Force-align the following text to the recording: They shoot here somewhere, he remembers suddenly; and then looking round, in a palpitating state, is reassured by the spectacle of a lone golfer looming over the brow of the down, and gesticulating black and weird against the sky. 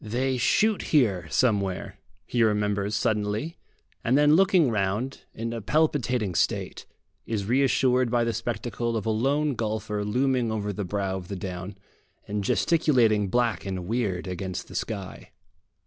They 0.03 0.37
shoot 0.37 0.81
here 0.97 1.27
somewhere, 1.29 1.99
he 2.25 2.41
remembers 2.41 2.95
suddenly; 2.95 3.59
and 4.03 4.17
then 4.17 4.35
looking 4.35 4.71
round, 4.71 5.25
in 5.31 5.53
a 5.53 5.61
palpitating 5.61 6.33
state, 6.33 6.87
is 7.27 7.45
reassured 7.45 8.09
by 8.09 8.23
the 8.23 8.33
spectacle 8.33 8.97
of 8.97 9.05
a 9.05 9.11
lone 9.11 9.53
golfer 9.53 10.03
looming 10.03 10.51
over 10.51 10.73
the 10.73 10.85
brow 10.85 11.17
of 11.17 11.27
the 11.27 11.35
down, 11.35 11.77
and 12.27 12.43
gesticulating 12.43 13.27
black 13.27 13.63
and 13.63 13.85
weird 13.85 14.25
against 14.25 14.69
the 14.69 14.73
sky. 14.75 15.29